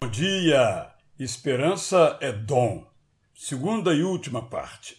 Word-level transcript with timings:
Bom 0.00 0.08
dia! 0.08 0.90
Esperança 1.16 2.18
é 2.20 2.32
dom. 2.32 2.84
Segunda 3.36 3.94
e 3.94 4.02
última 4.02 4.48
parte. 4.48 4.96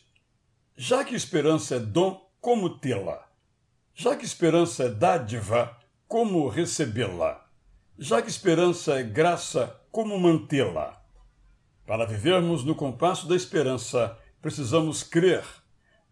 Já 0.78 1.04
que 1.04 1.14
esperança 1.14 1.76
é 1.76 1.80
dom, 1.80 2.26
como 2.40 2.78
tê-la? 2.78 3.28
Já 3.94 4.16
que 4.16 4.24
esperança 4.24 4.84
é 4.84 4.90
dádiva, 4.90 5.78
como 6.08 6.48
recebê-la? 6.48 7.46
Já 7.98 8.22
que 8.22 8.30
esperança 8.30 8.98
é 8.98 9.04
graça, 9.04 9.78
como 9.92 10.18
mantê-la? 10.18 11.04
Para 11.86 12.06
vivermos 12.06 12.64
no 12.64 12.74
compasso 12.74 13.28
da 13.28 13.36
esperança, 13.36 14.18
precisamos 14.42 15.04
crer. 15.04 15.44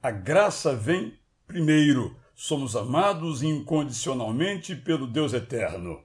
A 0.04 0.12
graça 0.12 0.76
vem 0.76 1.18
primeiro. 1.48 2.20
Somos 2.36 2.76
amados 2.76 3.42
incondicionalmente 3.42 4.76
pelo 4.76 5.08
Deus 5.08 5.32
eterno. 5.32 6.04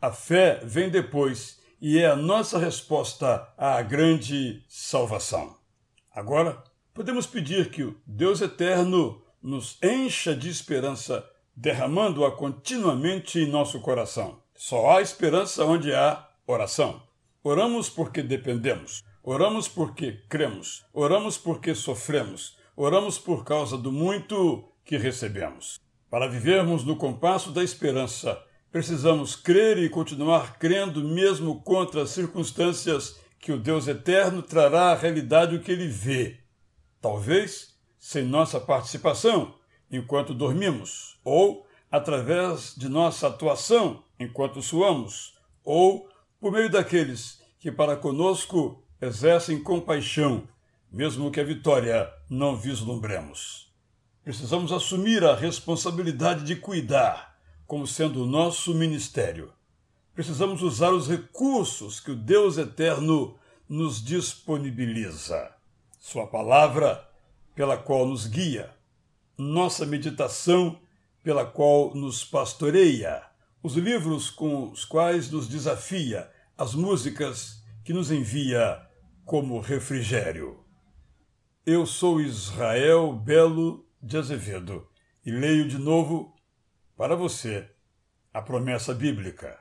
A 0.00 0.12
fé 0.12 0.60
vem 0.62 0.88
depois 0.88 1.65
e 1.88 2.00
é 2.00 2.06
a 2.06 2.16
nossa 2.16 2.58
resposta 2.58 3.46
à 3.56 3.80
grande 3.80 4.60
salvação. 4.66 5.56
Agora, 6.12 6.60
podemos 6.92 7.28
pedir 7.28 7.70
que 7.70 7.84
o 7.84 7.96
Deus 8.04 8.40
eterno 8.40 9.22
nos 9.40 9.78
encha 9.80 10.34
de 10.34 10.50
esperança, 10.50 11.24
derramando-a 11.54 12.32
continuamente 12.32 13.38
em 13.38 13.48
nosso 13.48 13.80
coração. 13.80 14.42
Só 14.52 14.90
há 14.90 15.00
esperança 15.00 15.64
onde 15.64 15.94
há 15.94 16.28
oração. 16.44 17.00
Oramos 17.40 17.88
porque 17.88 18.20
dependemos, 18.20 19.04
oramos 19.22 19.68
porque 19.68 20.24
cremos, 20.28 20.84
oramos 20.92 21.38
porque 21.38 21.72
sofremos, 21.72 22.58
oramos 22.76 23.16
por 23.16 23.44
causa 23.44 23.78
do 23.78 23.92
muito 23.92 24.72
que 24.84 24.96
recebemos. 24.96 25.78
Para 26.10 26.26
vivermos 26.26 26.82
no 26.82 26.96
compasso 26.96 27.52
da 27.52 27.62
esperança, 27.62 28.42
Precisamos 28.76 29.34
crer 29.34 29.78
e 29.78 29.88
continuar 29.88 30.58
crendo, 30.58 31.02
mesmo 31.02 31.62
contra 31.62 32.02
as 32.02 32.10
circunstâncias, 32.10 33.18
que 33.38 33.50
o 33.50 33.58
Deus 33.58 33.88
eterno 33.88 34.42
trará 34.42 34.90
à 34.90 34.94
realidade 34.94 35.56
o 35.56 35.62
que 35.62 35.72
ele 35.72 35.88
vê. 35.88 36.40
Talvez 37.00 37.74
sem 37.98 38.22
nossa 38.22 38.60
participação, 38.60 39.54
enquanto 39.90 40.34
dormimos, 40.34 41.18
ou 41.24 41.66
através 41.90 42.74
de 42.76 42.86
nossa 42.90 43.28
atuação, 43.28 44.04
enquanto 44.20 44.60
suamos, 44.60 45.38
ou 45.64 46.06
por 46.38 46.52
meio 46.52 46.68
daqueles 46.68 47.40
que 47.58 47.72
para 47.72 47.96
conosco 47.96 48.84
exercem 49.00 49.62
compaixão, 49.62 50.46
mesmo 50.92 51.30
que 51.30 51.40
a 51.40 51.44
vitória 51.44 52.12
não 52.28 52.54
vislumbremos. 52.54 53.72
Precisamos 54.22 54.70
assumir 54.70 55.24
a 55.24 55.34
responsabilidade 55.34 56.44
de 56.44 56.56
cuidar 56.56 57.35
como 57.66 57.86
sendo 57.86 58.22
o 58.22 58.26
nosso 58.26 58.74
ministério. 58.74 59.52
Precisamos 60.14 60.62
usar 60.62 60.92
os 60.92 61.08
recursos 61.08 62.00
que 62.00 62.12
o 62.12 62.16
Deus 62.16 62.56
eterno 62.56 63.36
nos 63.68 64.02
disponibiliza. 64.02 65.50
Sua 65.98 66.26
palavra, 66.26 67.06
pela 67.54 67.76
qual 67.76 68.06
nos 68.06 68.26
guia, 68.26 68.74
nossa 69.36 69.84
meditação, 69.84 70.78
pela 71.22 71.44
qual 71.44 71.94
nos 71.94 72.24
pastoreia, 72.24 73.22
os 73.62 73.74
livros 73.74 74.30
com 74.30 74.70
os 74.70 74.84
quais 74.84 75.30
nos 75.30 75.48
desafia, 75.48 76.30
as 76.56 76.74
músicas 76.74 77.62
que 77.84 77.92
nos 77.92 78.10
envia 78.10 78.80
como 79.24 79.58
refrigério. 79.58 80.60
Eu 81.66 81.84
sou 81.84 82.20
Israel 82.20 83.12
Belo 83.12 83.84
de 84.00 84.16
Azevedo 84.16 84.86
e 85.24 85.32
leio 85.32 85.66
de 85.66 85.78
novo 85.78 86.35
para 86.96 87.14
você, 87.14 87.68
a 88.32 88.40
promessa 88.40 88.94
bíblica. 88.94 89.58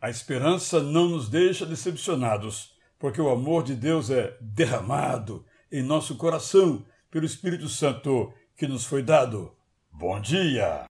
A 0.00 0.10
esperança 0.10 0.82
não 0.82 1.08
nos 1.08 1.28
deixa 1.28 1.66
decepcionados, 1.66 2.74
porque 2.98 3.20
o 3.20 3.30
amor 3.30 3.62
de 3.62 3.76
Deus 3.76 4.10
é 4.10 4.36
derramado 4.40 5.44
em 5.70 5.82
nosso 5.82 6.16
coração 6.16 6.84
pelo 7.10 7.26
Espírito 7.26 7.68
Santo 7.68 8.32
que 8.56 8.66
nos 8.66 8.84
foi 8.86 9.02
dado. 9.02 9.54
Bom 9.90 10.20
dia! 10.20 10.86